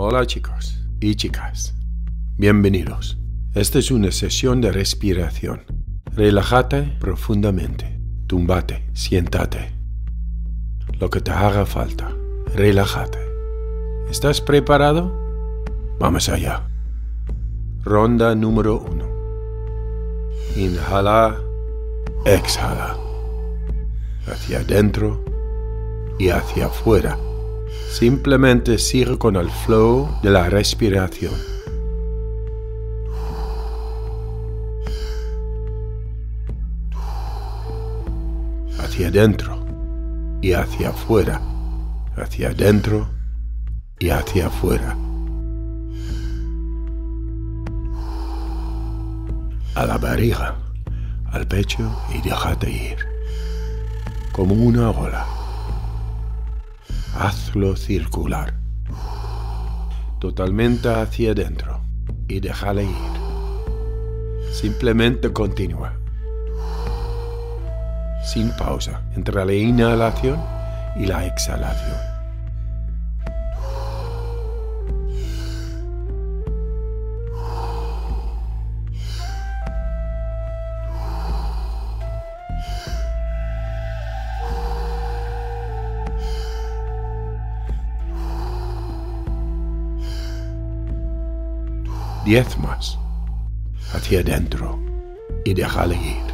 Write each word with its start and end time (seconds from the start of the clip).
Hola 0.00 0.24
chicos 0.26 0.78
y 1.00 1.16
chicas. 1.16 1.74
Bienvenidos. 2.36 3.18
Esta 3.52 3.80
es 3.80 3.90
una 3.90 4.12
sesión 4.12 4.60
de 4.60 4.70
respiración. 4.70 5.64
Relájate 6.14 6.96
profundamente. 7.00 7.98
Túmbate, 8.28 8.88
siéntate. 8.92 9.72
Lo 11.00 11.10
que 11.10 11.20
te 11.20 11.32
haga 11.32 11.66
falta. 11.66 12.12
Relájate. 12.54 13.18
¿Estás 14.08 14.40
preparado? 14.40 15.12
Vamos 15.98 16.28
allá. 16.28 16.62
Ronda 17.82 18.36
número 18.36 18.78
uno. 18.78 19.04
Inhala, 20.54 21.40
exhala. 22.24 22.96
Hacia 24.28 24.60
adentro 24.60 25.24
y 26.20 26.28
hacia 26.28 26.66
afuera. 26.66 27.18
Simplemente 27.90 28.78
sigue 28.78 29.18
con 29.18 29.36
el 29.36 29.50
flow 29.50 30.08
de 30.22 30.30
la 30.30 30.48
respiración. 30.48 31.34
Hacia 38.78 39.08
adentro 39.08 39.58
y 40.40 40.52
hacia 40.52 40.90
afuera. 40.90 41.40
Hacia 42.16 42.50
adentro 42.50 43.08
y 43.98 44.10
hacia 44.10 44.46
afuera. 44.46 44.96
A 49.74 49.86
la 49.86 49.98
barriga, 49.98 50.56
al 51.32 51.46
pecho 51.46 51.90
y 52.14 52.20
déjate 52.20 52.70
ir. 52.70 52.98
Como 54.32 54.54
una 54.54 54.90
ola 54.90 55.37
hazlo 57.18 57.76
circular. 57.76 58.54
Totalmente 60.20 60.88
hacia 60.88 61.32
adentro 61.32 61.80
y 62.28 62.40
déjale 62.40 62.84
ir. 62.84 64.50
Simplemente 64.52 65.32
continúa. 65.32 65.92
Sin 68.24 68.50
pausa 68.56 69.02
entre 69.16 69.44
la 69.44 69.52
inhalación 69.52 70.40
y 70.96 71.06
la 71.06 71.26
exhalación. 71.26 72.07
Diez 92.28 92.58
más 92.58 92.98
hacia 93.94 94.20
adentro 94.20 94.78
y 95.46 95.54
déjale 95.54 95.94
ir. 95.94 96.28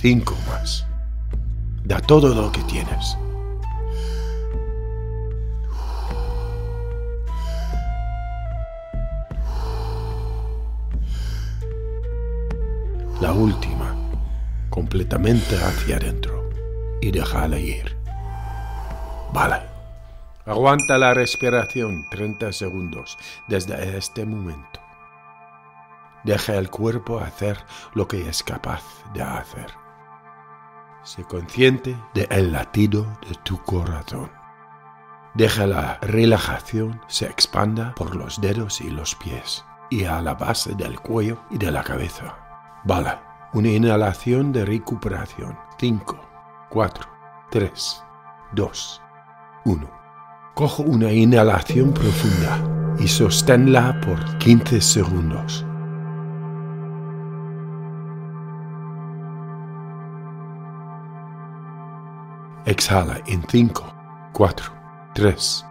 Cinco 0.00 0.34
más. 0.48 0.86
Da 1.84 2.00
todo 2.00 2.34
lo 2.34 2.50
que 2.50 2.62
tienes. 2.62 3.18
La 13.22 13.32
última, 13.32 13.94
completamente 14.68 15.54
hacia 15.54 15.94
adentro 15.94 16.50
y 17.00 17.12
déjala 17.12 17.56
ir. 17.56 17.96
Vale. 19.32 19.62
Aguanta 20.44 20.98
la 20.98 21.14
respiración 21.14 22.04
30 22.10 22.52
segundos 22.52 23.16
desde 23.46 23.96
este 23.96 24.26
momento. 24.26 24.80
Deja 26.24 26.56
el 26.56 26.68
cuerpo 26.68 27.20
hacer 27.20 27.58
lo 27.94 28.08
que 28.08 28.28
es 28.28 28.42
capaz 28.42 28.82
de 29.14 29.22
hacer. 29.22 29.68
Sé 31.04 31.22
consciente 31.22 31.96
del 32.14 32.50
latido 32.50 33.06
de 33.28 33.36
tu 33.44 33.62
corazón. 33.62 34.32
Deja 35.34 35.68
la 35.68 35.98
relajación 36.02 37.00
se 37.06 37.26
expanda 37.26 37.94
por 37.94 38.16
los 38.16 38.40
dedos 38.40 38.80
y 38.80 38.90
los 38.90 39.14
pies 39.14 39.64
y 39.90 40.06
a 40.06 40.20
la 40.20 40.34
base 40.34 40.74
del 40.74 40.98
cuello 40.98 41.38
y 41.50 41.58
de 41.58 41.70
la 41.70 41.84
cabeza. 41.84 42.41
Bala. 42.84 43.50
Una 43.52 43.68
inhalación 43.68 44.50
de 44.52 44.64
recuperación. 44.64 45.56
5, 45.78 46.18
4, 46.70 47.08
3, 47.50 48.04
2, 48.54 49.02
1. 49.66 49.90
Cojo 50.54 50.82
una 50.82 51.12
inhalación 51.12 51.92
profunda 51.92 52.58
y 52.98 53.06
sosténla 53.06 54.00
por 54.00 54.38
15 54.38 54.80
segundos. 54.80 55.64
Exhala 62.64 63.20
en 63.26 63.44
5, 63.48 63.84
4, 64.32 64.72
3, 65.14 65.66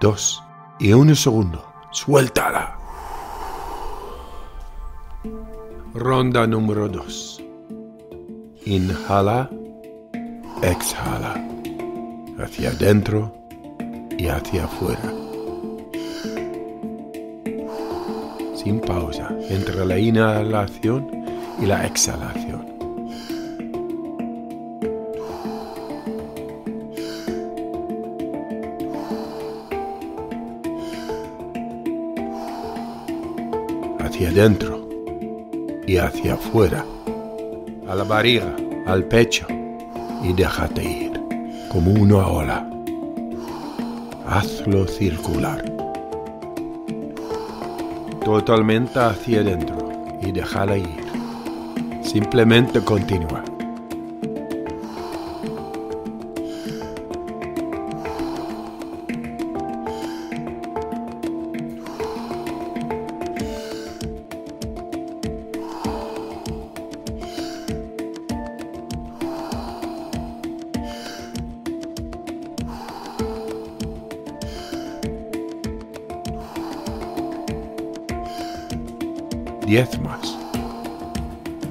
2 0.00 0.44
y 0.80 0.92
1 0.92 1.14
segundo. 1.14 1.72
Suéltala. 1.90 2.75
Ronda 5.96 6.46
número 6.46 6.90
2. 6.90 7.42
Inhala, 8.66 9.48
exhala, 10.62 11.42
hacia 12.38 12.68
adentro 12.68 13.34
y 14.18 14.26
hacia 14.26 14.64
afuera. 14.64 15.10
Sin 18.54 18.78
pausa 18.80 19.34
entre 19.48 19.86
la 19.86 19.98
inhalación 19.98 21.24
y 21.58 21.64
la 21.64 21.86
exhalación. 21.86 22.66
Hacia 33.98 34.28
adentro 34.28 34.85
y 35.86 35.96
hacia 35.98 36.34
afuera, 36.34 36.84
a 37.88 37.94
la 37.94 38.04
barriga, 38.04 38.54
al 38.86 39.04
pecho, 39.04 39.46
y 40.22 40.32
déjate 40.32 40.82
ir, 40.82 41.20
como 41.68 41.92
una 41.92 42.26
ola. 42.26 42.68
Hazlo 44.26 44.86
circular. 44.88 45.64
Totalmente 48.24 48.98
hacia 48.98 49.40
adentro 49.40 49.76
y 50.20 50.32
déjala 50.32 50.76
ir. 50.78 51.06
Simplemente 52.02 52.80
continúa. 52.82 53.44
Diez 79.66 80.00
más 80.00 80.38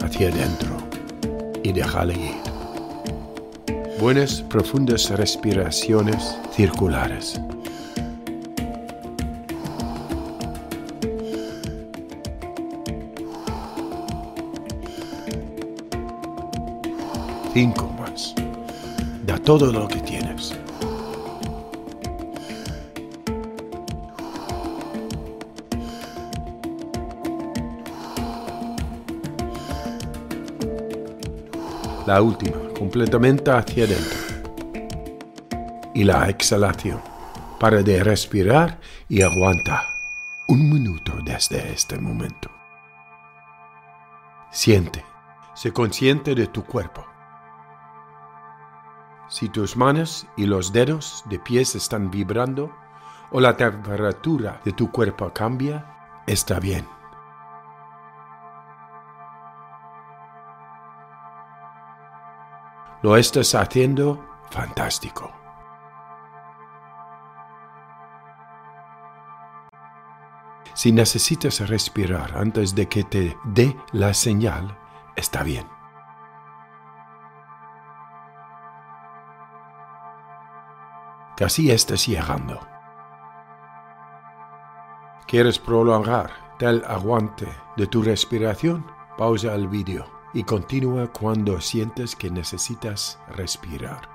hacia 0.00 0.28
adentro 0.28 0.76
y 1.64 1.72
déjale 1.72 2.14
ir. 2.14 2.40
Buenas 3.98 4.42
profundas 4.42 5.10
respiraciones 5.10 6.38
circulares. 6.54 7.40
Cinco 17.52 17.92
más. 17.98 18.34
Da 19.26 19.36
todo 19.38 19.72
lo 19.72 19.88
que 19.88 19.98
tienes. 20.00 20.19
La 32.10 32.22
última, 32.22 32.56
completamente 32.76 33.52
hacia 33.52 33.84
adentro. 33.84 34.18
Y 35.94 36.02
la 36.02 36.28
exhalación, 36.28 37.00
para 37.60 37.84
de 37.84 38.02
respirar 38.02 38.80
y 39.08 39.22
aguanta. 39.22 39.86
un 40.48 40.68
minuto 40.68 41.12
desde 41.24 41.72
este 41.72 41.96
momento. 42.00 42.50
Siente, 44.50 45.04
sé 45.54 45.72
consciente 45.72 46.34
de 46.34 46.48
tu 46.48 46.64
cuerpo. 46.64 47.06
Si 49.28 49.48
tus 49.48 49.76
manos 49.76 50.26
y 50.36 50.46
los 50.46 50.72
dedos 50.72 51.22
de 51.30 51.38
pies 51.38 51.76
están 51.76 52.10
vibrando 52.10 52.72
o 53.30 53.40
la 53.40 53.56
temperatura 53.56 54.60
de 54.64 54.72
tu 54.72 54.90
cuerpo 54.90 55.32
cambia, 55.32 56.22
está 56.26 56.58
bien. 56.58 56.99
Lo 63.02 63.16
estás 63.16 63.54
haciendo 63.54 64.22
fantástico. 64.50 65.32
Si 70.74 70.92
necesitas 70.92 71.66
respirar 71.66 72.36
antes 72.36 72.74
de 72.74 72.88
que 72.88 73.04
te 73.04 73.38
dé 73.44 73.74
la 73.92 74.12
señal, 74.12 74.78
está 75.16 75.42
bien. 75.42 75.66
Casi 81.38 81.70
estás 81.70 82.06
llegando. 82.06 82.60
¿Quieres 85.26 85.58
prolongar 85.58 86.32
el 86.58 86.84
aguante 86.84 87.48
de 87.78 87.86
tu 87.86 88.02
respiración? 88.02 88.84
Pausa 89.16 89.54
el 89.54 89.68
vídeo 89.68 90.19
y 90.32 90.44
continúa 90.44 91.08
cuando 91.12 91.60
sientes 91.60 92.14
que 92.14 92.30
necesitas 92.30 93.18
respirar. 93.28 94.08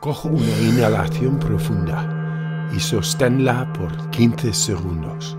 Cojo 0.00 0.28
una 0.28 0.58
inhalación 0.60 1.38
profunda 1.38 2.68
y 2.72 2.80
sosténla 2.80 3.72
por 3.72 4.10
15 4.10 4.52
segundos. 4.52 5.36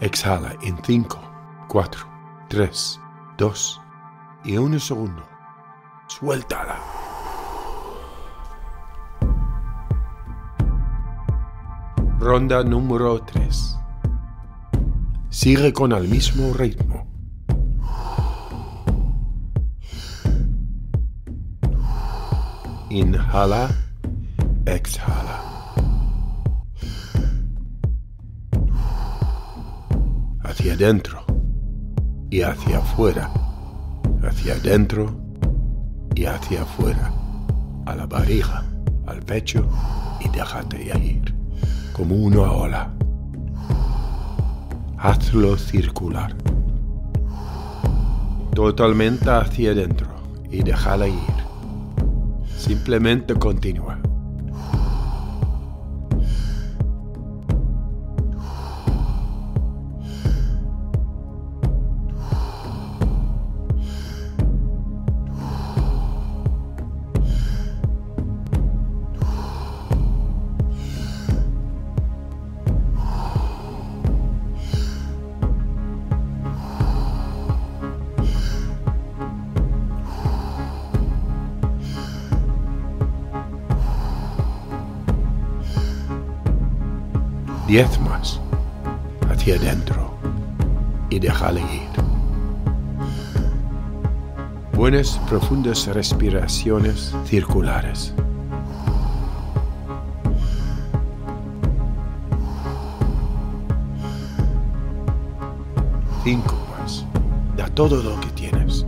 Exhala 0.00 0.54
en 0.62 0.76
5, 0.84 1.18
4, 1.68 2.06
3, 2.48 3.00
2 3.38 3.82
y 4.44 4.56
1 4.56 4.78
segundo. 4.78 5.22
Suéltala. 6.06 7.03
Ronda 12.24 12.64
número 12.64 13.20
3. 13.20 13.76
Sigue 15.28 15.74
con 15.74 15.92
el 15.92 16.08
mismo 16.08 16.54
ritmo. 16.54 17.06
Inhala, 22.88 23.68
exhala. 24.64 25.38
Hacia 30.44 30.72
adentro 30.72 31.26
y 32.30 32.40
hacia 32.40 32.78
afuera. 32.78 33.30
Hacia 34.22 34.54
adentro 34.54 35.14
y 36.14 36.24
hacia 36.24 36.62
afuera. 36.62 37.12
A 37.84 37.94
la 37.94 38.06
barriga, 38.06 38.64
al 39.06 39.20
pecho 39.20 39.68
y 40.20 40.28
déjate 40.30 40.84
ir. 40.84 41.33
Como 41.94 42.16
una 42.16 42.50
ola. 42.50 42.90
Hazlo 44.98 45.56
circular. 45.56 46.34
Totalmente 48.52 49.30
hacia 49.30 49.70
adentro 49.70 50.08
y 50.50 50.64
déjala 50.64 51.06
ir. 51.06 51.14
Simplemente 52.58 53.36
continúa. 53.36 54.00
Diez 87.66 87.98
más 87.98 88.38
hacia 89.30 89.56
adentro 89.56 90.14
y 91.08 91.18
déjale 91.18 91.62
ir. 91.62 92.04
Buenas 94.76 95.18
profundas 95.30 95.86
respiraciones 95.86 97.14
circulares. 97.24 98.12
Cinco 106.22 106.54
más. 106.78 107.06
Da 107.56 107.66
todo 107.68 108.02
lo 108.02 108.20
que 108.20 108.28
tienes. 108.28 108.84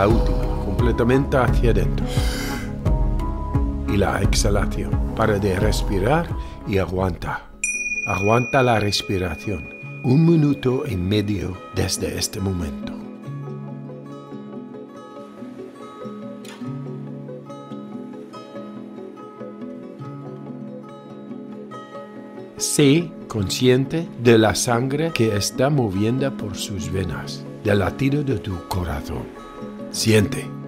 La 0.00 0.08
última, 0.08 0.64
completamente 0.64 1.36
hacia 1.36 1.72
adentro. 1.72 2.06
Y 3.86 3.98
la 3.98 4.22
exhalación. 4.22 4.90
Para 5.14 5.38
de 5.38 5.60
respirar 5.60 6.26
y 6.66 6.78
aguanta. 6.78 7.50
Aguanta 8.06 8.62
la 8.62 8.80
respiración. 8.80 9.68
Un 10.02 10.24
minuto 10.24 10.84
y 10.88 10.96
medio 10.96 11.54
desde 11.74 12.16
este 12.16 12.40
momento. 12.40 12.94
Sé 22.56 23.12
consciente 23.28 24.08
de 24.22 24.38
la 24.38 24.54
sangre 24.54 25.10
que 25.12 25.36
está 25.36 25.68
moviendo 25.68 26.34
por 26.38 26.56
sus 26.56 26.90
venas, 26.90 27.44
del 27.64 27.80
latido 27.80 28.24
de 28.24 28.38
tu 28.38 28.66
corazón. 28.68 29.39
Siente. 29.90 30.59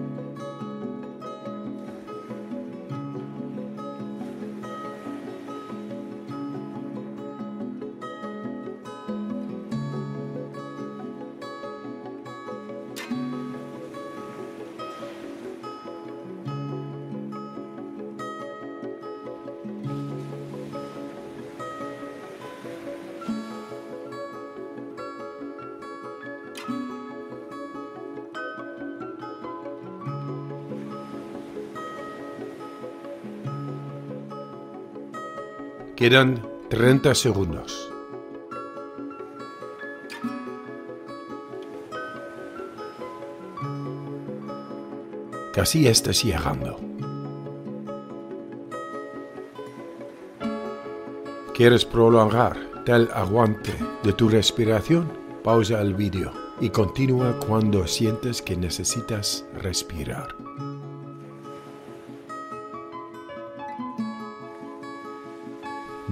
Quedan 35.95 36.41
30 36.69 37.13
segundos. 37.13 37.91
Casi 45.53 45.87
estás 45.87 46.23
llegando. 46.23 46.79
¿Quieres 51.53 51.85
prolongar 51.85 52.57
el 52.87 53.07
aguante 53.13 53.75
de 54.01 54.13
tu 54.13 54.29
respiración? 54.29 55.07
Pausa 55.43 55.79
el 55.79 55.93
vídeo 55.93 56.33
y 56.59 56.69
continúa 56.69 57.37
cuando 57.39 57.85
sientes 57.85 58.41
que 58.41 58.57
necesitas 58.57 59.45
respirar. 59.53 60.42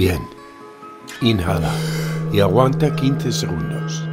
Bien. 0.01 0.27
Inhala 1.21 1.71
y 2.33 2.39
aguanta 2.39 2.95
15 2.95 3.31
segundos. 3.31 4.03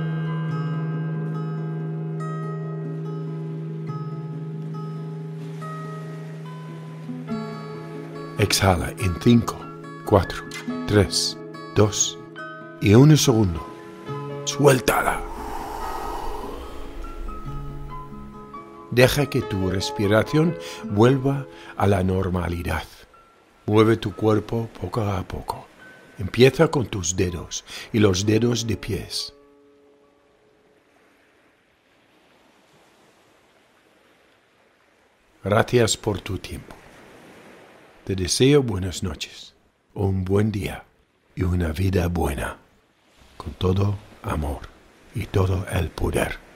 Exhala 8.39 8.91
en 8.99 9.19
5, 9.19 9.57
4, 10.05 10.45
3, 10.89 11.39
2 11.75 12.19
y 12.83 12.95
1 12.95 13.17
segundo. 13.17 13.67
Suéltala. 14.45 15.23
Deja 18.91 19.25
que 19.25 19.41
tu 19.41 19.71
respiración 19.71 20.55
vuelva 20.91 21.47
a 21.79 21.87
la 21.87 22.03
normalidad. 22.03 22.85
Mueve 23.65 23.97
tu 23.97 24.15
cuerpo 24.15 24.69
poco 24.79 25.01
a 25.01 25.23
poco. 25.23 25.58
Empieza 26.19 26.69
con 26.69 26.87
tus 26.87 27.15
dedos 27.15 27.65
y 27.93 28.01
los 28.01 28.27
dedos 28.27 28.67
de 28.67 28.77
pies. 28.77 29.33
Gracias 35.45 35.97
por 35.97 36.21
tu 36.21 36.39
tiempo. 36.39 36.75
Te 38.05 38.17
deseo 38.17 38.63
buenas 38.63 39.03
noches, 39.03 39.55
un 39.95 40.25
buen 40.25 40.51
día 40.51 40.85
y 41.37 41.45
una 41.45 41.73
vida 41.73 42.09
buena, 42.09 42.57
con 43.37 43.53
todo 43.53 43.97
amor 44.23 44.63
y 45.15 45.27
todo 45.27 45.67
el 45.71 45.91
poder. 45.91 46.48